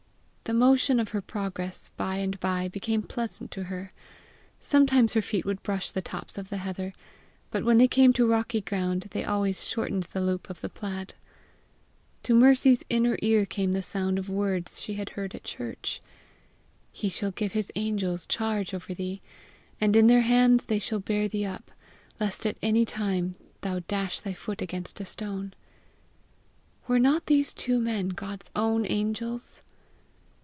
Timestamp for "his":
17.53-17.71